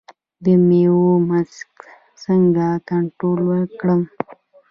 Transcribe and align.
د 0.43 0.45
میوو 0.67 1.09
مګس 1.29 1.55
څنګه 2.23 2.67
کنټرول 2.89 3.61
کړم؟ 3.79 4.01